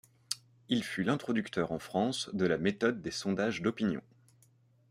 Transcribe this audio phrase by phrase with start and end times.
[0.67, 4.01] Il fut l'introducteur en France de la méthode des sondages d'opinion.